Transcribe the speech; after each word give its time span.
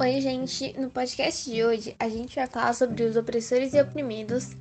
Oi, 0.00 0.20
gente. 0.20 0.78
No 0.78 0.88
podcast 0.90 1.50
de 1.50 1.64
hoje, 1.64 1.96
a 1.98 2.08
gente 2.08 2.36
vai 2.36 2.46
falar 2.46 2.72
sobre 2.72 3.02
os 3.02 3.16
opressores 3.16 3.74
e 3.74 3.80
oprimidos. 3.80 4.56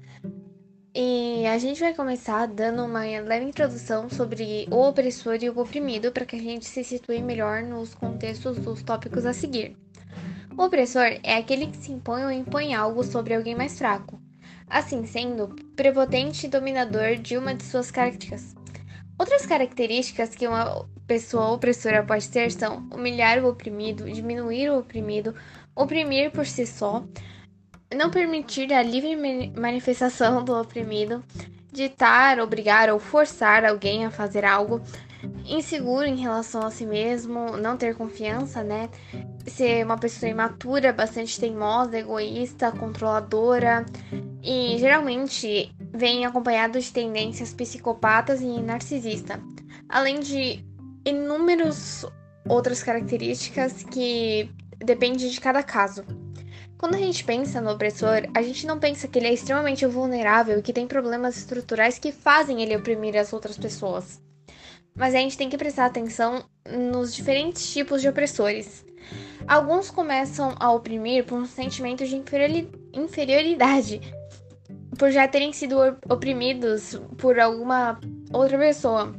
E 0.95 1.45
a 1.45 1.59
gente 1.59 1.79
vai 1.79 1.93
começar 1.93 2.47
dando 2.47 2.83
uma 2.83 3.01
leve 3.01 3.45
introdução 3.45 4.09
sobre 4.09 4.67
o 4.71 4.77
opressor 4.77 5.37
e 5.39 5.47
o 5.47 5.59
oprimido 5.59 6.11
para 6.11 6.25
que 6.25 6.37
a 6.37 6.41
gente 6.41 6.65
se 6.65 6.83
situe 6.83 7.21
melhor 7.21 7.61
nos 7.61 7.93
contextos 7.93 8.57
dos 8.57 8.81
tópicos 8.81 9.27
a 9.27 9.33
seguir. 9.33 9.77
O 10.57 10.63
opressor 10.63 11.19
é 11.21 11.35
aquele 11.35 11.67
que 11.67 11.77
se 11.77 11.91
impõe 11.91 12.23
ou 12.23 12.31
impõe 12.31 12.73
algo 12.73 13.03
sobre 13.03 13.35
alguém 13.35 13.53
mais 13.53 13.77
fraco, 13.77 14.19
assim 14.67 15.05
sendo 15.05 15.49
prepotente 15.75 16.47
e 16.47 16.49
dominador 16.49 17.15
de 17.15 17.37
uma 17.37 17.53
de 17.53 17.63
suas 17.63 17.91
características. 17.91 18.56
Outras 19.17 19.45
características 19.45 20.35
que 20.35 20.47
uma 20.47 20.85
pessoa 21.07 21.51
opressora 21.51 22.03
pode 22.03 22.29
ter 22.29 22.51
são 22.51 22.87
humilhar 22.93 23.43
o 23.43 23.49
oprimido, 23.49 24.09
diminuir 24.11 24.69
o 24.69 24.79
oprimido, 24.79 25.33
oprimir 25.75 26.31
por 26.31 26.45
si 26.45 26.67
só, 26.67 27.03
não 27.95 28.11
permitir 28.11 28.71
a 28.73 28.83
livre 28.83 29.15
manifestação 29.55 30.43
do 30.43 30.59
oprimido, 30.59 31.23
ditar, 31.71 32.39
obrigar 32.39 32.89
ou 32.89 32.99
forçar 32.99 33.65
alguém 33.65 34.05
a 34.05 34.11
fazer 34.11 34.45
algo, 34.45 34.81
inseguro 35.45 36.05
em 36.05 36.17
relação 36.17 36.61
a 36.61 36.71
si 36.71 36.85
mesmo, 36.85 37.57
não 37.57 37.77
ter 37.77 37.95
confiança, 37.95 38.63
né? 38.63 38.89
Ser 39.47 39.85
uma 39.85 39.97
pessoa 39.97 40.29
imatura, 40.29 40.93
bastante 40.93 41.39
teimosa, 41.39 41.97
egoísta, 41.97 42.71
controladora 42.71 43.85
e 44.43 44.77
geralmente 44.77 45.73
vem 45.93 46.25
acompanhado 46.25 46.79
de 46.79 46.91
tendências 46.91 47.53
psicopatas 47.53 48.41
e 48.41 48.61
narcisista, 48.61 49.41
além 49.89 50.19
de 50.19 50.65
inúmeras 51.05 52.05
outras 52.47 52.83
características 52.83 53.83
que 53.83 54.49
dependem 54.79 55.29
de 55.29 55.41
cada 55.41 55.63
caso. 55.63 56.03
Quando 56.77 56.95
a 56.95 56.99
gente 56.99 57.23
pensa 57.23 57.59
no 57.59 57.71
opressor, 57.71 58.29
a 58.35 58.41
gente 58.41 58.67
não 58.67 58.77
pensa 58.77 59.07
que 59.07 59.17
ele 59.17 59.27
é 59.27 59.33
extremamente 59.33 59.85
vulnerável 59.85 60.59
e 60.59 60.61
que 60.61 60.71
tem 60.71 60.85
problemas 60.85 61.35
estruturais 61.35 61.97
que 61.97 62.11
fazem 62.11 62.61
ele 62.61 62.75
oprimir 62.75 63.15
as 63.17 63.33
outras 63.33 63.57
pessoas. 63.57 64.21
Mas 64.95 65.15
a 65.15 65.17
gente 65.17 65.37
tem 65.37 65.49
que 65.49 65.57
prestar 65.57 65.85
atenção 65.85 66.45
nos 66.69 67.15
diferentes 67.15 67.71
tipos 67.71 68.01
de 68.01 68.07
opressores. 68.07 68.85
Alguns 69.47 69.89
começam 69.89 70.53
a 70.59 70.71
oprimir 70.71 71.23
por 71.23 71.39
um 71.39 71.45
sentimento 71.45 72.05
de 72.05 72.15
inferioridade, 72.93 74.01
por 74.97 75.11
já 75.11 75.27
terem 75.27 75.53
sido 75.53 75.77
oprimidos 76.09 76.99
por 77.17 77.39
alguma 77.39 77.99
outra 78.33 78.57
pessoa. 78.57 79.13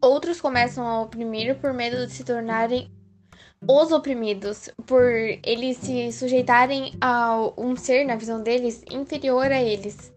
Outros 0.00 0.40
começam 0.40 0.86
a 0.86 1.02
oprimir 1.02 1.58
por 1.58 1.72
medo 1.72 2.06
de 2.06 2.12
se 2.12 2.24
tornarem 2.24 2.90
os 3.68 3.92
oprimidos, 3.92 4.70
por 4.86 5.02
eles 5.44 5.76
se 5.76 6.10
sujeitarem 6.12 6.94
a 7.00 7.36
um 7.58 7.76
ser, 7.76 8.06
na 8.06 8.16
visão 8.16 8.42
deles, 8.42 8.82
inferior 8.90 9.52
a 9.52 9.62
eles. 9.62 10.12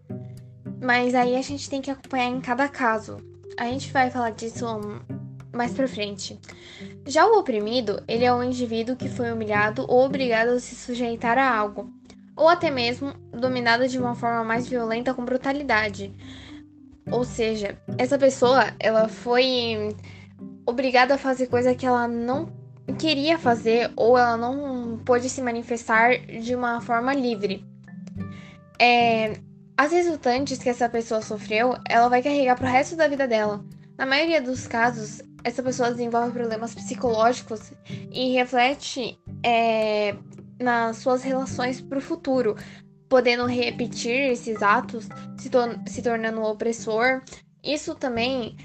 Mas 0.82 1.14
aí 1.14 1.36
a 1.36 1.42
gente 1.42 1.68
tem 1.68 1.82
que 1.82 1.90
acompanhar 1.90 2.30
em 2.30 2.40
cada 2.40 2.68
caso. 2.68 3.18
A 3.58 3.66
gente 3.66 3.92
vai 3.92 4.10
falar 4.10 4.30
disso 4.30 4.66
mais 5.54 5.72
pra 5.72 5.86
frente. 5.86 6.38
Já 7.06 7.26
o 7.26 7.38
oprimido, 7.38 8.02
ele 8.08 8.24
é 8.24 8.34
um 8.34 8.42
indivíduo 8.42 8.96
que 8.96 9.08
foi 9.08 9.30
humilhado 9.30 9.84
ou 9.88 10.04
obrigado 10.04 10.48
a 10.48 10.60
se 10.60 10.74
sujeitar 10.74 11.38
a 11.38 11.56
algo, 11.56 11.92
ou 12.36 12.48
até 12.48 12.70
mesmo 12.70 13.12
dominado 13.40 13.86
de 13.88 13.98
uma 13.98 14.14
forma 14.14 14.44
mais 14.44 14.66
violenta 14.68 15.14
com 15.14 15.24
brutalidade. 15.24 16.14
Ou 17.10 17.24
seja, 17.24 17.78
essa 17.98 18.18
pessoa, 18.18 18.72
ela 18.78 19.08
foi 19.08 19.94
obrigada 20.66 21.14
a 21.14 21.18
fazer 21.18 21.46
coisa 21.46 21.74
que 21.74 21.86
ela 21.86 22.08
não 22.08 22.52
queria 22.98 23.38
fazer 23.38 23.90
ou 23.96 24.16
ela 24.16 24.36
não 24.36 24.98
pôde 25.04 25.28
se 25.28 25.42
manifestar 25.42 26.18
de 26.18 26.54
uma 26.54 26.80
forma 26.80 27.14
livre. 27.14 27.64
É, 28.80 29.38
as 29.76 29.92
resultantes 29.92 30.58
que 30.58 30.68
essa 30.68 30.88
pessoa 30.88 31.20
sofreu, 31.20 31.76
ela 31.88 32.08
vai 32.08 32.22
carregar 32.22 32.56
pro 32.56 32.66
resto 32.66 32.96
da 32.96 33.08
vida 33.08 33.26
dela. 33.26 33.64
Na 33.96 34.06
maioria 34.06 34.40
dos 34.42 34.66
casos, 34.66 35.22
essa 35.42 35.62
pessoa 35.62 35.90
desenvolve 35.90 36.32
problemas 36.32 36.74
psicológicos 36.74 37.72
e 38.10 38.32
reflete 38.32 39.18
é, 39.42 40.14
nas 40.60 40.98
suas 40.98 41.22
relações 41.22 41.80
pro 41.80 42.00
futuro, 42.00 42.56
podendo 43.08 43.46
repetir 43.46 44.32
esses 44.32 44.62
atos, 44.62 45.08
se, 45.38 45.50
tor 45.50 45.78
se 45.86 46.02
tornando 46.02 46.42
opressor. 46.42 47.22
Isso 47.62 47.94
também 47.94 48.56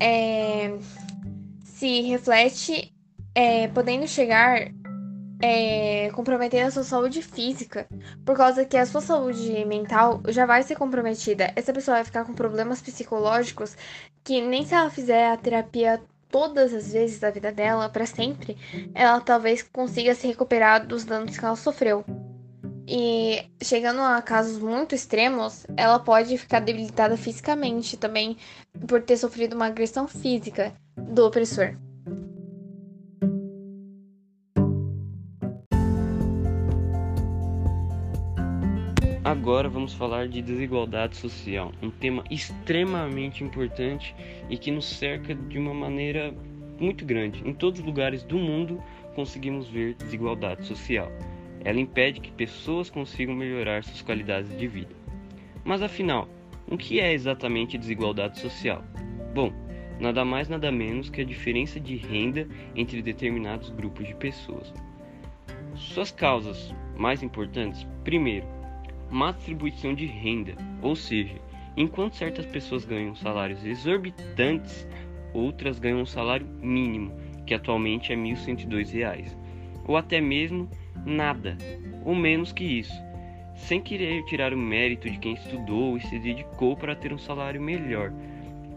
é, 0.00 0.76
se 1.64 2.02
reflete 2.02 2.92
é, 3.34 3.68
podendo 3.68 4.06
chegar 4.06 4.70
é, 5.42 6.10
comprometer 6.10 6.66
a 6.66 6.70
sua 6.70 6.84
saúde 6.84 7.22
física, 7.22 7.86
por 8.24 8.36
causa 8.36 8.64
que 8.64 8.76
a 8.76 8.84
sua 8.84 9.00
saúde 9.00 9.64
mental 9.64 10.20
já 10.28 10.44
vai 10.44 10.62
ser 10.62 10.76
comprometida. 10.76 11.52
Essa 11.56 11.72
pessoa 11.72 11.96
vai 11.96 12.04
ficar 12.04 12.24
com 12.24 12.34
problemas 12.34 12.82
psicológicos 12.82 13.76
que 14.22 14.40
nem 14.40 14.64
se 14.64 14.74
ela 14.74 14.90
fizer 14.90 15.30
a 15.30 15.36
terapia 15.36 16.00
todas 16.30 16.72
as 16.72 16.92
vezes 16.92 17.18
da 17.18 17.30
vida 17.30 17.50
dela 17.50 17.88
para 17.88 18.06
sempre, 18.06 18.56
ela 18.94 19.20
talvez 19.20 19.62
consiga 19.62 20.14
se 20.14 20.26
recuperar 20.26 20.86
dos 20.86 21.04
danos 21.04 21.36
que 21.36 21.44
ela 21.44 21.56
sofreu. 21.56 22.04
E 22.92 23.44
chegando 23.62 24.00
a 24.00 24.20
casos 24.20 24.58
muito 24.58 24.96
extremos, 24.96 25.64
ela 25.76 26.00
pode 26.00 26.36
ficar 26.36 26.58
debilitada 26.58 27.16
fisicamente 27.16 27.96
também 27.96 28.36
por 28.88 29.00
ter 29.00 29.16
sofrido 29.16 29.54
uma 29.54 29.66
agressão 29.66 30.08
física 30.08 30.74
do 30.96 31.24
opressor. 31.24 31.76
Agora 39.22 39.68
vamos 39.68 39.94
falar 39.94 40.26
de 40.26 40.42
desigualdade 40.42 41.16
social, 41.16 41.70
um 41.80 41.92
tema 41.92 42.24
extremamente 42.28 43.44
importante 43.44 44.16
e 44.48 44.58
que 44.58 44.72
nos 44.72 44.86
cerca 44.86 45.32
de 45.32 45.56
uma 45.60 45.72
maneira 45.72 46.34
muito 46.80 47.04
grande. 47.04 47.40
Em 47.48 47.54
todos 47.54 47.78
os 47.78 47.86
lugares 47.86 48.24
do 48.24 48.36
mundo 48.36 48.82
conseguimos 49.14 49.68
ver 49.68 49.94
desigualdade 49.94 50.66
social. 50.66 51.08
Ela 51.64 51.80
impede 51.80 52.20
que 52.20 52.32
pessoas 52.32 52.90
consigam 52.90 53.34
melhorar 53.34 53.84
suas 53.84 54.02
qualidades 54.02 54.56
de 54.56 54.66
vida. 54.66 54.94
Mas 55.64 55.82
afinal, 55.82 56.28
o 56.68 56.76
que 56.76 57.00
é 57.00 57.12
exatamente 57.12 57.76
desigualdade 57.76 58.38
social? 58.38 58.82
Bom, 59.34 59.52
nada 59.98 60.24
mais 60.24 60.48
nada 60.48 60.72
menos 60.72 61.10
que 61.10 61.20
a 61.20 61.24
diferença 61.24 61.78
de 61.78 61.96
renda 61.96 62.48
entre 62.74 63.02
determinados 63.02 63.70
grupos 63.70 64.06
de 64.06 64.14
pessoas. 64.14 64.72
Suas 65.74 66.10
causas 66.10 66.74
mais 66.96 67.22
importantes: 67.22 67.86
primeiro, 68.04 68.46
má 69.10 69.32
distribuição 69.32 69.94
de 69.94 70.06
renda, 70.06 70.54
ou 70.80 70.96
seja, 70.96 71.36
enquanto 71.76 72.16
certas 72.16 72.46
pessoas 72.46 72.84
ganham 72.84 73.14
salários 73.14 73.64
exorbitantes, 73.64 74.86
outras 75.34 75.78
ganham 75.78 76.00
um 76.00 76.06
salário 76.06 76.46
mínimo, 76.62 77.12
que 77.46 77.54
atualmente 77.54 78.12
é 78.12 78.16
R$ 78.16 78.22
1.102, 78.22 79.36
ou 79.86 79.96
até 79.96 80.20
mesmo 80.20 80.68
nada, 81.04 81.56
ou 82.04 82.14
menos 82.14 82.52
que 82.52 82.64
isso, 82.64 82.94
sem 83.54 83.80
querer 83.80 84.24
tirar 84.24 84.52
o 84.52 84.58
mérito 84.58 85.08
de 85.08 85.18
quem 85.18 85.34
estudou 85.34 85.96
e 85.96 86.00
se 86.00 86.18
dedicou 86.18 86.76
para 86.76 86.94
ter 86.94 87.12
um 87.12 87.18
salário 87.18 87.60
melhor. 87.60 88.12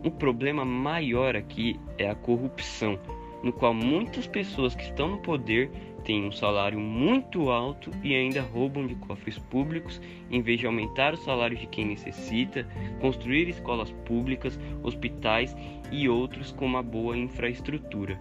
O 0.04 0.12
problema 0.12 0.66
maior 0.66 1.36
aqui 1.36 1.80
é 1.98 2.10
a 2.10 2.16
corrupção, 2.16 3.00
no 3.42 3.54
qual 3.54 3.74
muitas 3.74 4.28
pessoas 4.28 4.76
que 4.76 4.84
estão 4.84 5.10
no 5.10 5.18
poder 5.20 5.72
têm 6.04 6.26
um 6.26 6.32
salário 6.32 6.80
muito 6.80 7.50
alto 7.50 7.90
e 8.04 8.14
ainda 8.14 8.42
roubam 8.42 8.86
de 8.86 8.96
cofres 8.96 9.38
públicos 9.38 10.02
em 10.30 10.42
vez 10.42 10.60
de 10.60 10.66
aumentar 10.66 11.14
o 11.14 11.18
salário 11.18 11.58
de 11.58 11.66
quem 11.68 11.86
necessita, 11.86 12.68
construir 13.00 13.48
escolas 13.48 13.92
públicas, 14.06 14.60
hospitais 14.84 15.56
e 15.92 16.10
outros 16.10 16.52
com 16.52 16.66
uma 16.66 16.84
boa 16.84 17.18
infraestrutura 17.18 18.20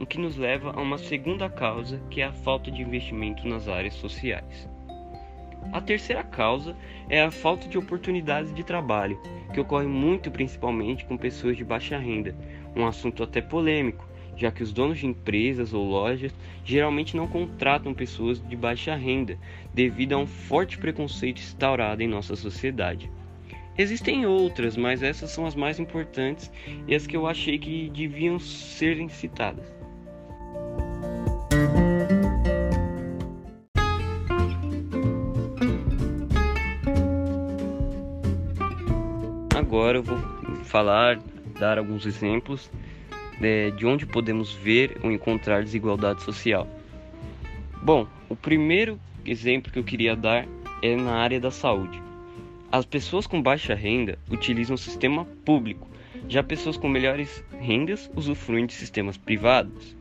o 0.00 0.06
que 0.06 0.18
nos 0.18 0.36
leva 0.36 0.72
a 0.72 0.80
uma 0.80 0.98
segunda 0.98 1.48
causa, 1.48 2.00
que 2.10 2.20
é 2.20 2.24
a 2.24 2.32
falta 2.32 2.70
de 2.70 2.82
investimento 2.82 3.46
nas 3.46 3.68
áreas 3.68 3.94
sociais. 3.94 4.68
A 5.72 5.80
terceira 5.80 6.22
causa 6.22 6.74
é 7.08 7.20
a 7.20 7.30
falta 7.30 7.68
de 7.68 7.76
oportunidades 7.76 8.54
de 8.54 8.62
trabalho, 8.62 9.20
que 9.52 9.60
ocorre 9.60 9.86
muito 9.86 10.30
principalmente 10.30 11.04
com 11.04 11.16
pessoas 11.16 11.56
de 11.56 11.64
baixa 11.64 11.98
renda, 11.98 12.34
um 12.74 12.86
assunto 12.86 13.22
até 13.22 13.40
polêmico, 13.40 14.08
já 14.36 14.52
que 14.52 14.62
os 14.62 14.72
donos 14.72 14.98
de 14.98 15.06
empresas 15.06 15.74
ou 15.74 15.84
lojas 15.84 16.32
geralmente 16.64 17.16
não 17.16 17.26
contratam 17.26 17.92
pessoas 17.92 18.40
de 18.48 18.56
baixa 18.56 18.94
renda, 18.94 19.36
devido 19.74 20.12
a 20.12 20.18
um 20.18 20.26
forte 20.26 20.78
preconceito 20.78 21.40
instaurado 21.40 22.02
em 22.02 22.08
nossa 22.08 22.36
sociedade. 22.36 23.10
Existem 23.76 24.26
outras, 24.26 24.76
mas 24.76 25.02
essas 25.02 25.30
são 25.30 25.44
as 25.44 25.54
mais 25.54 25.78
importantes 25.78 26.50
e 26.86 26.94
as 26.94 27.06
que 27.06 27.16
eu 27.16 27.26
achei 27.26 27.58
que 27.58 27.90
deviam 27.90 28.38
serem 28.38 29.08
citadas. 29.08 29.77
Agora 39.78 39.98
eu 39.98 40.02
vou 40.02 40.18
falar, 40.64 41.20
dar 41.56 41.78
alguns 41.78 42.04
exemplos 42.04 42.68
de, 43.40 43.70
de 43.70 43.86
onde 43.86 44.06
podemos 44.06 44.52
ver 44.52 44.98
ou 45.04 45.12
encontrar 45.12 45.62
desigualdade 45.62 46.20
social. 46.24 46.66
Bom, 47.80 48.04
o 48.28 48.34
primeiro 48.34 48.98
exemplo 49.24 49.70
que 49.70 49.78
eu 49.78 49.84
queria 49.84 50.16
dar 50.16 50.48
é 50.82 50.96
na 50.96 51.14
área 51.14 51.38
da 51.38 51.52
saúde. 51.52 52.02
As 52.72 52.84
pessoas 52.84 53.24
com 53.24 53.40
baixa 53.40 53.72
renda 53.72 54.18
utilizam 54.28 54.74
o 54.74 54.78
sistema 54.78 55.24
público, 55.44 55.88
já 56.28 56.42
pessoas 56.42 56.76
com 56.76 56.88
melhores 56.88 57.44
rendas 57.60 58.10
usufruem 58.16 58.66
de 58.66 58.72
sistemas 58.72 59.16
privados. 59.16 59.96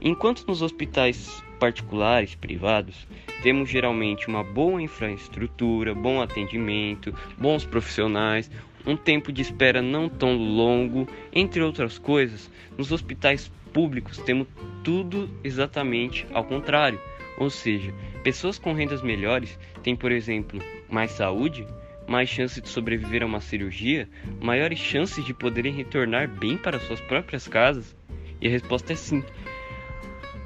Enquanto 0.00 0.46
nos 0.46 0.62
hospitais 0.62 1.42
particulares 1.58 2.36
privados 2.36 3.08
temos 3.42 3.68
geralmente 3.68 4.28
uma 4.28 4.44
boa 4.44 4.80
infraestrutura, 4.80 5.94
bom 5.94 6.22
atendimento, 6.22 7.12
bons 7.36 7.64
profissionais, 7.64 8.48
um 8.86 8.96
tempo 8.96 9.32
de 9.32 9.42
espera 9.42 9.80
não 9.80 10.08
tão 10.08 10.36
longo, 10.36 11.08
entre 11.32 11.62
outras 11.62 11.98
coisas, 11.98 12.50
nos 12.76 12.92
hospitais 12.92 13.50
públicos 13.72 14.18
temos 14.18 14.46
tudo 14.82 15.28
exatamente 15.42 16.26
ao 16.32 16.44
contrário. 16.44 17.00
Ou 17.38 17.50
seja, 17.50 17.92
pessoas 18.22 18.58
com 18.58 18.72
rendas 18.72 19.02
melhores 19.02 19.58
têm, 19.82 19.96
por 19.96 20.12
exemplo, 20.12 20.60
mais 20.88 21.10
saúde, 21.10 21.66
mais 22.06 22.28
chances 22.28 22.62
de 22.62 22.68
sobreviver 22.68 23.22
a 23.22 23.26
uma 23.26 23.40
cirurgia, 23.40 24.08
maiores 24.40 24.78
chances 24.78 25.24
de 25.24 25.34
poderem 25.34 25.72
retornar 25.72 26.28
bem 26.28 26.56
para 26.56 26.78
suas 26.78 27.00
próprias 27.00 27.48
casas? 27.48 27.96
E 28.40 28.46
a 28.46 28.50
resposta 28.50 28.92
é 28.92 28.96
sim. 28.96 29.24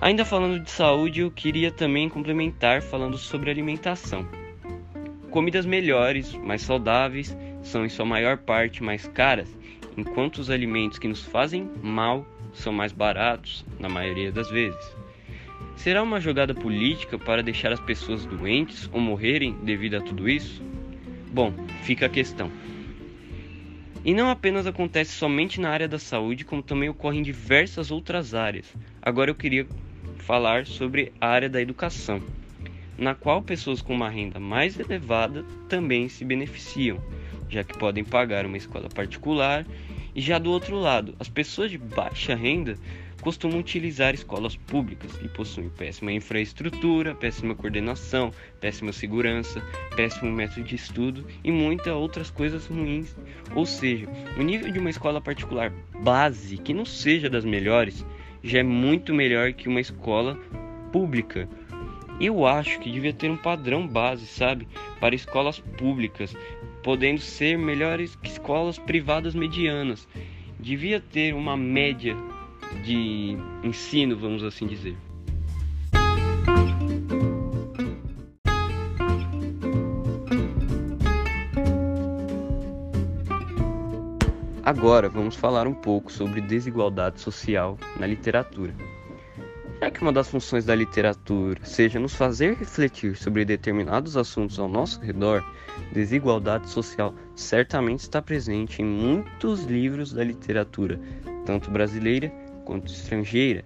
Ainda 0.01 0.25
falando 0.25 0.61
de 0.61 0.71
saúde, 0.71 1.21
eu 1.21 1.31
queria 1.31 1.71
também 1.71 2.09
complementar 2.09 2.81
falando 2.81 3.19
sobre 3.19 3.51
alimentação. 3.51 4.27
Comidas 5.31 5.67
melhores, 5.67 6.33
mais 6.35 6.63
saudáveis, 6.63 7.37
são 7.69 7.85
em 7.85 7.89
sua 7.89 8.05
maior 8.05 8.39
parte 8.39 8.83
mais 8.83 9.07
caras, 9.07 9.55
enquanto 9.97 10.39
os 10.39 10.51
alimentos 10.51 10.99
que 10.99 11.07
nos 11.07 11.23
fazem 11.23 11.71
mal 11.83 12.27
são 12.53 12.73
mais 12.73 12.93
baratos, 12.93 13.65
na 13.79 13.89
maioria 13.89 14.33
das 14.33 14.51
vezes. 14.51 14.97
Será 15.77 16.03
uma 16.03 16.21
jogada 16.21 16.55
política 16.55 17.19
para 17.19 17.43
deixar 17.43 17.73
as 17.73 17.81
pessoas 17.81 18.25
doentes 18.25 18.89
ou 18.93 19.01
morrerem 19.01 19.53
devido 19.63 19.95
a 19.97 20.01
tudo 20.01 20.29
isso? 20.29 20.63
Bom, 21.31 21.53
fica 21.83 22.07
a 22.07 22.09
questão. 22.09 22.51
E 24.05 24.15
não 24.15 24.31
apenas 24.31 24.67
acontece 24.67 25.13
somente 25.13 25.61
na 25.61 25.71
área 25.71 25.87
da 25.87 25.99
saúde, 25.99 26.45
como 26.45 26.63
também 26.63 26.89
ocorre 26.89 27.19
em 27.19 27.23
diversas 27.23 27.91
outras 27.91 28.35
áreas. 28.35 28.73
Agora 29.03 29.31
eu 29.31 29.35
queria 29.35 29.67
falar 30.17 30.67
sobre 30.67 31.13
a 31.21 31.29
área 31.29 31.49
da 31.49 31.61
educação, 31.61 32.23
na 32.97 33.15
qual 33.15 33.43
pessoas 33.43 33.83
com 33.83 33.95
uma 33.95 34.09
renda 34.09 34.41
mais 34.41 34.79
elevada 34.79 35.45
também 35.69 36.09
se 36.09 36.25
beneficiam, 36.25 36.99
já 37.49 37.65
que 37.65 37.79
podem 37.79 38.05
pagar 38.05 38.47
uma 38.47 38.57
escola 38.57 38.89
particular. 38.89 39.67
E 40.15 40.21
já 40.21 40.39
do 40.39 40.51
outro 40.51 40.77
lado, 40.77 41.15
as 41.19 41.29
pessoas 41.29 41.71
de 41.71 41.79
baixa 41.79 42.35
renda 42.35 42.77
costumam 43.21 43.59
utilizar 43.59 44.15
escolas 44.15 44.57
públicas 44.57 45.19
e 45.23 45.29
possuem 45.29 45.69
péssima 45.69 46.13
infraestrutura, 46.13 47.15
péssima 47.15 47.55
coordenação, 47.55 48.33
péssima 48.61 48.93
segurança, 48.93 49.61
péssimo 49.97 50.31
método 50.31 50.63
de 50.63 50.77
estudo 50.77 51.27
e 51.43 51.51
muitas 51.51 51.93
outras 51.93 52.31
coisas 52.31 52.67
ruins. 52.67 53.15
Ou 53.55 53.67
seja, 53.67 54.09
o 54.37 54.43
nível 54.43 54.71
de 54.71 54.79
uma 54.79 54.91
escola 54.91 55.21
particular 55.21 55.73
base 56.03 56.57
que 56.59 56.75
não 56.75 56.85
seja 56.85 57.29
das 57.29 57.45
melhores 57.45 58.05
já 58.43 58.61
é 58.61 58.63
muito 58.63 59.13
melhor 59.13 59.53
que 59.53 59.69
uma 59.69 59.81
escola 59.81 60.37
pública. 60.93 61.49
Eu 62.21 62.45
acho 62.47 62.81
que 62.81 62.91
devia 62.91 63.13
ter 63.13 63.31
um 63.31 63.37
padrão 63.37 63.87
base, 63.87 64.27
sabe, 64.27 64.67
para 64.99 65.15
escolas 65.15 65.61
públicas, 65.61 66.35
podendo 66.89 67.21
ser 67.21 67.59
melhores 67.59 68.17
que 68.17 68.31
escolas 68.31 68.79
privadas 68.79 69.35
medianas. 69.35 70.09
Devia 70.59 70.99
ter 70.99 71.35
uma 71.35 71.55
média 71.55 72.17
de 72.83 73.37
ensino, 73.63 74.17
vamos 74.17 74.43
assim 74.43 74.67
dizer. 74.67 74.97
Agora 84.65 85.11
vamos 85.11 85.37
falar 85.37 85.67
um 85.67 85.75
pouco 85.75 86.11
sobre 86.11 86.41
desigualdade 86.41 87.21
social 87.21 87.77
na 88.01 88.07
literatura. 88.07 88.75
Já 89.81 89.93
que 89.93 90.03
uma 90.03 90.13
das 90.13 90.29
funções 90.29 90.65
da 90.65 90.75
literatura 90.75 91.65
seja 91.65 92.01
nos 92.01 92.13
fazer 92.13 92.57
refletir 92.57 93.17
sobre 93.17 93.45
determinados 93.45 94.17
assuntos 94.17 94.59
ao 94.59 94.69
nosso 94.69 95.01
redor, 95.01 95.45
desigualdade 95.93 96.69
social 96.69 97.15
certamente 97.37 98.01
está 98.01 98.21
presente 98.21 98.83
em 98.83 98.85
muitos 98.85 99.65
livros 99.65 100.13
da 100.13 100.25
literatura, 100.25 100.99
tanto 101.47 101.71
brasileira 101.71 102.29
quanto 102.65 102.93
estrangeira. 102.93 103.65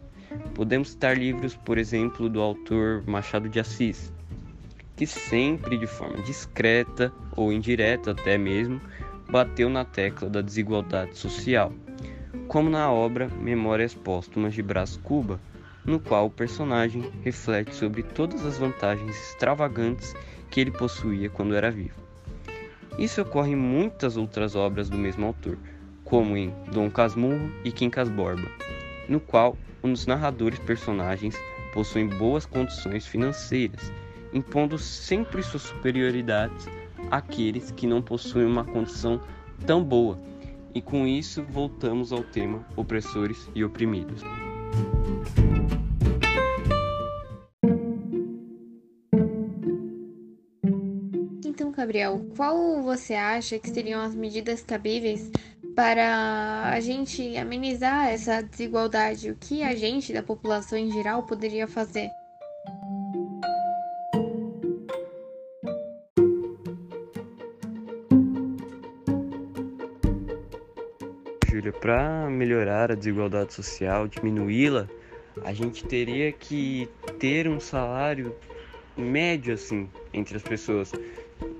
Podemos 0.55 0.91
citar 0.91 1.17
livros, 1.17 1.57
por 1.57 1.79
exemplo, 1.79 2.29
do 2.29 2.43
autor 2.43 3.03
Machado 3.07 3.49
de 3.49 3.59
Assis, 3.59 4.13
que 4.97 5.07
sempre 5.07 5.79
de 5.79 5.87
forma 5.87 6.23
discreta 6.25 7.11
ou 7.35 7.51
indireta 7.51 8.11
até 8.11 8.37
mesmo 8.37 8.79
bateu 9.31 9.71
na 9.71 9.83
tecla 9.83 10.29
da 10.29 10.43
desigualdade 10.43 11.17
social, 11.17 11.73
como 12.49 12.69
na 12.69 12.93
obra 12.93 13.29
Memórias 13.41 13.95
Póstumas 13.95 14.53
de 14.53 14.63
Brás 14.63 14.99
Cuba, 14.99 15.41
no 15.85 15.99
qual 15.99 16.27
o 16.27 16.31
personagem 16.31 17.11
reflete 17.23 17.75
sobre 17.75 18.03
todas 18.03 18.45
as 18.47 18.59
vantagens 18.59 19.17
extravagantes 19.17 20.15
que 20.51 20.61
ele 20.61 20.71
possuía 20.71 21.29
quando 21.29 21.55
era 21.55 21.71
vivo. 21.71 22.01
Isso 22.99 23.23
ocorre 23.23 23.53
em 23.53 23.57
muitas 23.57 24.17
outras 24.17 24.55
obras 24.55 24.89
do 24.89 24.99
mesmo 24.99 25.27
autor, 25.27 25.59
como 26.05 26.37
em 26.37 26.53
Dom 26.71 26.91
Casmurro 26.91 27.51
e 27.65 27.73
Quincas 27.73 28.09
Borba, 28.09 28.51
no 29.09 29.19
qual 29.19 29.57
os 29.83 30.07
narradores 30.07 30.59
personagens 30.59 31.35
possuem 31.73 32.07
boas 32.07 32.45
condições 32.45 33.07
financeiras, 33.07 33.93
impondo 34.33 34.79
sempre 34.79 35.43
suas 35.43 35.63
superioridades 35.63 36.69
àqueles 37.11 37.71
que 37.71 37.87
não 37.87 38.03
possuem 38.03 38.47
uma 38.47 38.65
condição 38.65 39.21
tão 39.67 39.83
boa. 39.83 40.21
E 40.75 40.81
com 40.81 41.07
isso 41.07 41.43
voltamos 41.43 42.13
ao 42.13 42.23
tema 42.23 42.65
opressores 42.77 43.51
e 43.55 43.65
oprimidos. 43.65 44.23
Gabriel, 51.83 52.25
qual 52.37 52.81
você 52.81 53.13
acha 53.13 53.59
que 53.59 53.69
seriam 53.69 54.01
as 54.01 54.15
medidas 54.15 54.63
cabíveis 54.63 55.33
para 55.75 56.71
a 56.73 56.79
gente 56.79 57.37
amenizar 57.37 58.07
essa 58.07 58.41
desigualdade, 58.41 59.33
o 59.33 59.35
que 59.35 59.65
a 59.65 59.75
gente 59.75 60.13
da 60.13 60.23
população 60.23 60.79
em 60.79 60.93
geral 60.93 61.25
poderia 61.25 61.67
fazer? 61.67 62.09
Júlia, 71.51 71.73
para 71.73 72.31
melhorar 72.31 72.93
a 72.93 72.95
desigualdade 72.95 73.55
social, 73.55 74.07
diminuí-la, 74.07 74.89
a 75.45 75.53
gente 75.53 75.85
teria 75.85 76.31
que 76.31 76.89
ter 77.19 77.49
um 77.49 77.59
salário 77.59 78.33
médio 78.97 79.55
assim 79.55 79.89
entre 80.13 80.37
as 80.37 80.43
pessoas, 80.43 80.93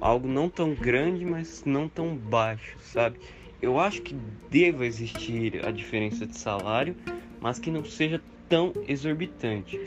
algo 0.01 0.29
não 0.29 0.49
tão 0.49 0.75
grande, 0.75 1.25
mas 1.25 1.65
não 1.65 1.89
tão 1.89 2.17
baixo, 2.17 2.77
sabe? 2.81 3.19
eu 3.63 3.79
acho 3.79 4.03
que 4.03 4.15
deva 4.51 4.85
existir 4.85 5.65
a 5.65 5.71
diferença 5.71 6.27
de 6.27 6.37
salário, 6.37 6.97
mas 7.41 7.61
que 7.61 7.71
não 7.71 7.85
seja 7.85 8.21
tão 8.49 8.73
exorbitante. 8.89 9.81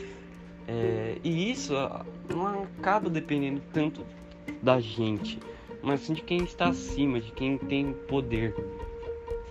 É, 0.66 1.18
e 1.22 1.50
isso 1.52 1.76
ah, 1.76 2.04
não 2.34 2.62
acaba 2.62 3.10
dependendo 3.10 3.62
tanto 3.72 4.04
da 4.62 4.80
gente, 4.80 5.38
mas 5.82 6.00
sim 6.00 6.14
de 6.14 6.22
quem 6.22 6.38
está 6.38 6.68
acima, 6.68 7.20
de 7.20 7.30
quem 7.32 7.58
tem 7.58 7.92
poder. 7.92 8.54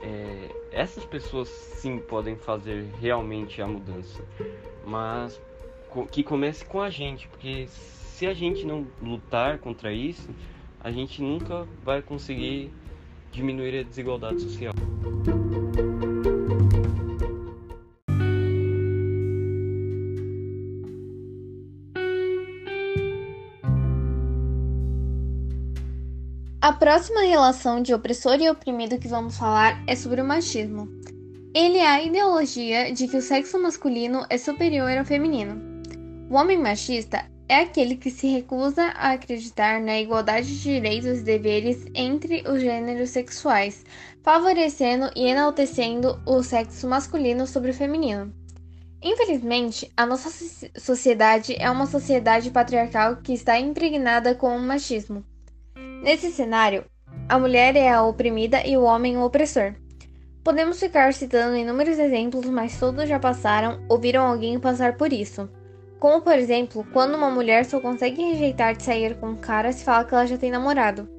É, 0.01 0.49
essas 0.71 1.05
pessoas 1.05 1.47
sim 1.47 1.99
podem 1.99 2.35
fazer 2.35 2.85
realmente 2.99 3.61
a 3.61 3.67
mudança, 3.67 4.25
mas 4.85 5.39
que 6.11 6.23
comece 6.23 6.65
com 6.65 6.81
a 6.81 6.89
gente, 6.89 7.27
porque 7.29 7.67
se 8.15 8.25
a 8.25 8.33
gente 8.33 8.65
não 8.65 8.87
lutar 9.01 9.59
contra 9.59 9.91
isso, 9.91 10.29
a 10.79 10.89
gente 10.89 11.21
nunca 11.21 11.67
vai 11.83 12.01
conseguir 12.01 12.71
diminuir 13.29 13.77
a 13.79 13.83
desigualdade 13.83 14.39
social. 14.39 14.71
A 26.61 26.71
próxima 26.71 27.19
relação 27.23 27.81
de 27.81 27.93
opressor 27.93 28.39
e 28.39 28.49
oprimido 28.49 28.97
que 28.97 29.09
vamos 29.09 29.37
falar 29.37 29.83
é 29.85 29.93
sobre 29.93 30.21
o 30.21 30.25
machismo. 30.25 30.87
Ele 31.53 31.79
é 31.79 31.87
a 31.87 32.01
ideologia 32.01 32.93
de 32.93 33.09
que 33.09 33.17
o 33.17 33.21
sexo 33.21 33.61
masculino 33.61 34.25
é 34.29 34.37
superior 34.37 34.97
ao 34.97 35.03
feminino. 35.03 35.61
O 36.29 36.35
homem 36.35 36.57
machista 36.57 37.34
é 37.47 37.59
aquele 37.59 37.95
que 37.95 38.09
se 38.09 38.27
recusa 38.27 38.85
a 38.95 39.11
acreditar 39.11 39.79
na 39.79 39.99
igualdade 39.99 40.47
de 40.47 40.61
direitos 40.61 41.19
e 41.19 41.23
deveres 41.23 41.85
entre 41.93 42.43
os 42.49 42.59
gêneros 42.59 43.11
sexuais, 43.11 43.85
favorecendo 44.23 45.11
e 45.15 45.27
enaltecendo 45.27 46.19
o 46.25 46.41
sexo 46.41 46.87
masculino 46.87 47.45
sobre 47.45 47.71
o 47.71 47.73
feminino. 47.73 48.33
Infelizmente, 49.01 49.91
a 49.95 50.05
nossa 50.05 50.31
sociedade 50.79 51.55
é 51.59 51.69
uma 51.69 51.85
sociedade 51.85 52.49
patriarcal 52.49 53.17
que 53.17 53.33
está 53.33 53.59
impregnada 53.59 54.33
com 54.33 54.57
o 54.57 54.59
machismo. 54.59 55.23
Nesse 56.01 56.31
cenário, 56.31 56.85
a 57.29 57.37
mulher 57.37 57.75
é 57.75 57.87
a 57.87 58.01
oprimida 58.01 58.65
e 58.65 58.75
o 58.75 58.81
homem 58.81 59.17
o 59.17 59.23
opressor. 59.23 59.75
Podemos 60.43 60.79
ficar 60.79 61.13
citando 61.13 61.55
inúmeros 61.55 61.99
exemplos, 61.99 62.45
mas 62.45 62.79
todos 62.79 63.07
já 63.07 63.19
passaram 63.19 63.83
ou 63.87 63.99
viram 63.99 64.25
alguém 64.25 64.59
passar 64.59 64.97
por 64.97 65.13
isso. 65.13 65.49
Como, 66.05 66.21
por 66.21 66.37
exemplo, 66.37 66.85
quando 66.93 67.15
uma 67.15 67.31
mulher 67.31 67.65
só 67.65 67.79
consegue 67.79 68.21
rejeitar 68.21 68.75
de 68.75 68.83
sair 68.83 69.15
com 69.15 69.29
um 69.29 69.35
cara 69.35 69.73
se 69.73 69.83
fala 69.83 70.05
que 70.05 70.13
ela 70.13 70.27
já 70.27 70.37
tem 70.37 70.51
namorado. 70.51 71.09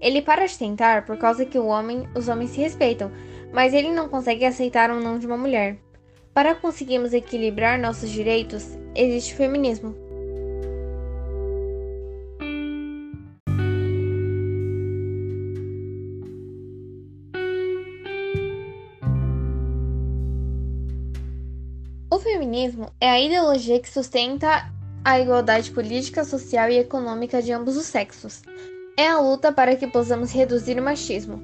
Ele 0.00 0.22
para 0.22 0.46
de 0.46 0.58
tentar 0.58 1.04
por 1.04 1.18
causa 1.18 1.44
que 1.44 1.58
o 1.58 1.66
homem, 1.66 2.08
os 2.16 2.26
homens 2.26 2.52
se 2.52 2.58
respeitam, 2.62 3.12
mas 3.52 3.74
ele 3.74 3.92
não 3.92 4.08
consegue 4.08 4.46
aceitar 4.46 4.90
um 4.90 4.98
não 4.98 5.18
de 5.18 5.26
uma 5.26 5.36
mulher. 5.36 5.76
Para 6.32 6.54
conseguirmos 6.54 7.12
equilibrar 7.12 7.78
nossos 7.78 8.08
direitos, 8.08 8.78
existe 8.94 9.34
o 9.34 9.36
feminismo. 9.36 9.94
Feminismo 22.60 22.92
é 23.00 23.08
a 23.08 23.20
ideologia 23.20 23.80
que 23.80 23.88
sustenta 23.88 24.70
a 25.02 25.18
igualdade 25.18 25.70
política, 25.70 26.24
social 26.24 26.68
e 26.68 26.78
econômica 26.78 27.40
de 27.40 27.52
ambos 27.52 27.76
os 27.76 27.86
sexos. 27.86 28.42
É 28.98 29.08
a 29.08 29.18
luta 29.18 29.50
para 29.50 29.76
que 29.76 29.86
possamos 29.86 30.30
reduzir 30.30 30.78
o 30.78 30.82
machismo. 30.82 31.40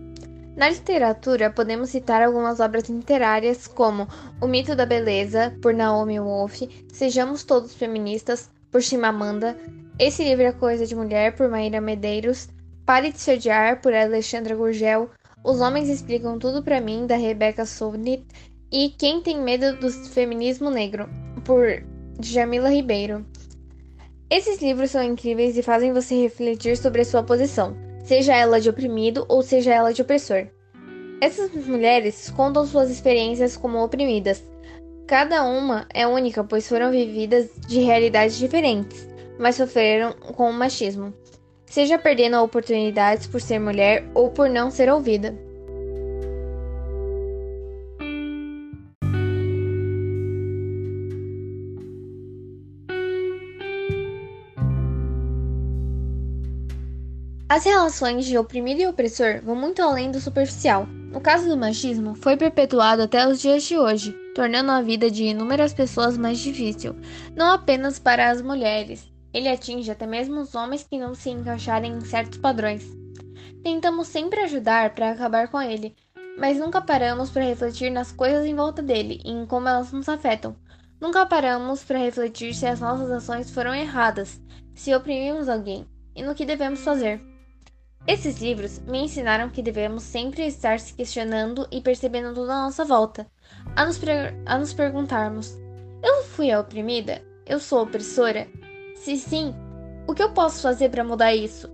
Na 0.55 0.69
literatura, 0.69 1.51
podemos 1.51 1.91
citar 1.91 2.23
algumas 2.23 2.61
obras 2.61 2.89
literárias 2.89 3.67
como 3.67 4.07
O 4.41 4.47
Mito 4.47 4.77
da 4.77 4.85
Beleza, 4.85 5.55
por 5.63 5.73
Naomi 5.73 6.21
Wolf, 6.21 6.63
Sejamos 6.93 7.45
Todos 7.45 7.75
Feministas, 7.75 8.51
por 8.71 8.83
Chimamanda, 8.83 9.57
Esse 9.99 10.23
Livro 10.23 10.45
é 10.45 10.53
Coisa 10.53 10.87
de 10.87 10.95
Mulher, 10.95 11.35
por 11.35 11.49
Maíra 11.49 11.81
Medeiros, 11.81 12.49
Pare 12.85 13.11
de 13.11 13.19
Se 13.19 13.35
Odiar, 13.35 13.81
por 13.81 13.95
Alexandra 13.95 14.55
Gurgel, 14.55 15.11
Os 15.43 15.61
Homens 15.61 15.89
Explicam 15.89 16.39
Tudo 16.39 16.63
para 16.63 16.81
Mim, 16.81 17.07
da 17.07 17.17
Rebecca 17.17 17.65
Solnit, 17.65 18.27
e 18.71 18.91
Quem 18.91 19.21
Tem 19.21 19.41
Medo 19.41 19.77
do 19.77 19.91
Feminismo 19.91 20.71
Negro, 20.71 21.09
por 21.45 21.83
Jamila 22.21 22.69
Ribeiro. 22.69 23.25
Esses 24.29 24.61
livros 24.61 24.91
são 24.91 25.03
incríveis 25.03 25.57
e 25.57 25.63
fazem 25.63 25.93
você 25.93 26.21
refletir 26.21 26.77
sobre 26.77 27.03
a 27.03 27.05
sua 27.05 27.23
posição, 27.23 27.77
seja 28.05 28.35
ela 28.35 28.61
de 28.61 28.69
oprimido 28.69 29.25
ou 29.29 29.43
seja 29.43 29.73
ela 29.73 29.93
de 29.93 30.03
opressor. 30.03 30.49
Essas 31.21 31.51
mulheres 31.67 32.29
contam 32.31 32.67
suas 32.67 32.91
experiências 32.91 33.57
como 33.57 33.83
oprimidas. 33.83 34.45
Cada 35.07 35.45
uma 35.45 35.87
é 35.95 36.07
única, 36.07 36.43
pois 36.43 36.69
foram 36.69 36.91
vividas 36.91 37.49
de 37.69 37.79
realidades 37.79 38.37
diferentes, 38.37 39.09
mas 39.39 39.55
sofreram 39.55 40.13
com 40.13 40.51
o 40.51 40.53
machismo, 40.53 41.15
seja 41.67 41.97
perdendo 41.97 42.43
oportunidades 42.43 43.29
por 43.29 43.41
ser 43.41 43.61
mulher 43.61 44.05
ou 44.13 44.31
por 44.31 44.51
não 44.51 44.71
ser 44.71 44.91
ouvida. 44.91 45.46
As 57.49 57.65
relações 57.65 58.27
de 58.27 58.37
oprimido 58.37 58.81
e 58.81 58.89
opressor 58.89 59.41
vão 59.41 59.55
muito 59.55 59.81
além 59.81 60.11
do 60.11 60.21
superficial. 60.21 60.85
No 60.85 61.21
caso 61.21 61.49
do 61.49 61.57
machismo, 61.57 62.17
foi 62.17 62.37
perpetuado 62.37 63.03
até 63.03 63.25
os 63.25 63.41
dias 63.41 63.63
de 63.63 63.79
hoje, 63.79 64.11
tornando 64.35 64.73
a 64.73 64.83
vida 64.83 65.09
de 65.09 65.27
inúmeras 65.27 65.73
pessoas 65.73 66.19
mais 66.19 66.41
difícil, 66.41 66.97
não 67.37 67.53
apenas 67.53 68.01
para 68.01 68.31
as 68.31 68.43
mulheres. 68.43 69.09
Ele 69.33 69.49
atinge 69.49 69.89
até 69.89 70.09
mesmo 70.09 70.41
os 70.41 70.57
homens 70.57 70.83
que 70.83 70.99
não 70.99 71.15
se 71.15 71.31
encaixarem 71.31 71.93
em 71.93 72.01
certos 72.01 72.37
padrões. 72.37 72.85
Tentamos 73.63 74.09
sempre 74.09 74.41
ajudar 74.41 74.93
para 74.93 75.13
acabar 75.13 75.47
com 75.47 75.63
ele, 75.63 75.95
mas 76.37 76.59
nunca 76.59 76.81
paramos 76.81 77.31
para 77.31 77.45
refletir 77.45 77.91
nas 77.91 78.11
coisas 78.11 78.45
em 78.45 78.57
volta 78.57 78.83
dele 78.83 79.21
e 79.25 79.31
em 79.31 79.47
como 79.47 79.69
elas 79.69 79.93
nos 79.93 80.09
afetam. 80.09 80.57
Nunca 81.01 81.25
paramos 81.25 81.85
para 81.85 81.99
refletir 81.99 82.55
se 82.55 82.67
as 82.67 82.81
nossas 82.81 83.09
ações 83.09 83.53
foram 83.53 83.73
erradas, 83.73 84.41
se 84.75 84.93
oprimimos 84.93 85.49
alguém 85.49 85.87
e 86.17 86.25
no 86.25 86.35
que 86.35 86.45
devemos 86.45 86.81
fazer. 86.81 87.36
Esses 88.07 88.39
livros 88.39 88.79
me 88.87 88.99
ensinaram 88.99 89.51
que 89.51 89.61
devemos 89.61 90.05
sempre 90.05 90.47
estar 90.47 90.79
se 90.79 90.95
questionando 90.95 91.67
e 91.73 91.81
percebendo 91.81 92.33
tudo 92.33 92.53
à 92.53 92.63
nossa 92.63 92.85
volta, 92.85 93.27
a 93.75 93.85
nos, 93.85 94.01
a 94.47 94.59
nos 94.59 94.73
perguntarmos: 94.73 95.59
eu 96.03 96.23
fui 96.23 96.53
a 96.53 96.61
oprimida? 96.61 97.21
Eu 97.45 97.59
sou 97.59 97.83
opressora? 97.83 98.47
Se 98.95 99.17
sim, 99.17 99.53
o 100.07 100.15
que 100.15 100.23
eu 100.23 100.33
posso 100.33 100.63
fazer 100.63 100.89
para 100.89 101.03
mudar 101.03 101.35
isso? 101.35 101.69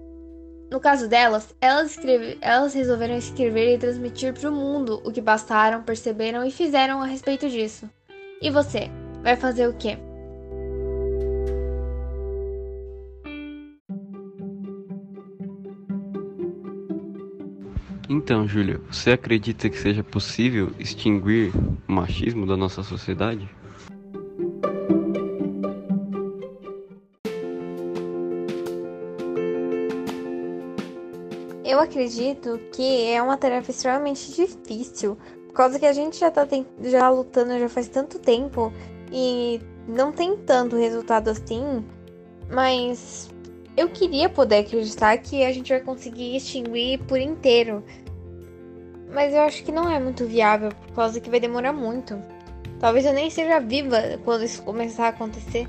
No 0.70 0.80
caso 0.80 1.06
delas, 1.06 1.54
elas, 1.60 1.90
escreve, 1.90 2.38
elas 2.40 2.72
resolveram 2.72 3.14
escrever 3.14 3.74
e 3.74 3.78
transmitir 3.78 4.32
para 4.32 4.48
o 4.48 4.52
mundo 4.52 5.02
o 5.04 5.12
que 5.12 5.20
bastaram, 5.20 5.82
perceberam 5.82 6.46
e 6.46 6.50
fizeram 6.50 7.02
a 7.02 7.06
respeito 7.06 7.46
disso. 7.50 7.90
E 8.40 8.48
você, 8.48 8.90
vai 9.22 9.36
fazer 9.36 9.68
o 9.68 9.74
quê? 9.74 9.98
Então, 18.24 18.46
Júlia, 18.46 18.80
você 18.88 19.10
acredita 19.10 19.68
que 19.68 19.76
seja 19.76 20.04
possível 20.04 20.70
extinguir 20.78 21.52
o 21.88 21.92
machismo 21.92 22.46
da 22.46 22.56
nossa 22.56 22.80
sociedade? 22.84 23.48
Eu 31.64 31.80
acredito 31.80 32.60
que 32.72 33.06
é 33.06 33.20
uma 33.20 33.36
tarefa 33.36 33.72
extremamente 33.72 34.32
difícil, 34.36 35.18
por 35.48 35.54
causa 35.54 35.80
que 35.80 35.86
a 35.86 35.92
gente 35.92 36.16
já 36.16 36.30
tá 36.30 36.46
já 36.80 37.10
lutando 37.10 37.58
já 37.58 37.68
faz 37.68 37.88
tanto 37.88 38.20
tempo 38.20 38.72
e 39.10 39.60
não 39.88 40.12
tem 40.12 40.36
tanto 40.36 40.76
resultado 40.76 41.28
assim, 41.28 41.84
mas 42.48 43.28
eu 43.76 43.88
queria 43.88 44.28
poder 44.28 44.58
acreditar 44.58 45.16
que 45.18 45.44
a 45.44 45.52
gente 45.52 45.70
vai 45.70 45.80
conseguir 45.80 46.36
extinguir 46.36 46.98
por 47.00 47.18
inteiro. 47.18 47.82
Mas 49.12 49.34
eu 49.34 49.42
acho 49.42 49.62
que 49.62 49.70
não 49.70 49.90
é 49.90 50.00
muito 50.00 50.24
viável, 50.24 50.70
por 50.70 50.94
causa 50.94 51.20
que 51.20 51.28
vai 51.28 51.38
demorar 51.38 51.72
muito. 51.72 52.18
Talvez 52.80 53.04
eu 53.04 53.12
nem 53.12 53.28
seja 53.28 53.60
viva 53.60 54.18
quando 54.24 54.44
isso 54.44 54.62
começar 54.62 55.06
a 55.06 55.08
acontecer. 55.08 55.68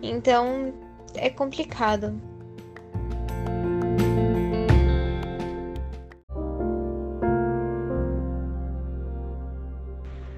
Então 0.00 0.72
é 1.14 1.28
complicado. 1.28 2.14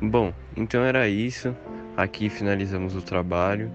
Bom, 0.01 0.33
então 0.57 0.83
era 0.83 1.07
isso. 1.09 1.55
Aqui 1.97 2.29
finalizamos 2.31 2.97
o 2.97 3.03
trabalho. 3.03 3.71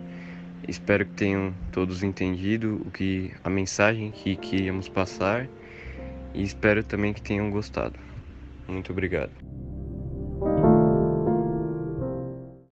Espero 0.67 1.05
que 1.05 1.13
tenham 1.13 1.53
todos 1.71 2.03
entendido 2.03 2.81
o 2.85 2.91
que 2.91 3.31
a 3.43 3.49
mensagem 3.49 4.11
que 4.11 4.35
queríamos 4.35 4.89
passar 4.89 5.47
e 6.33 6.43
espero 6.43 6.83
também 6.83 7.13
que 7.13 7.21
tenham 7.21 7.49
gostado. 7.49 8.06
Muito 8.67 8.91
obrigado. 8.91 9.56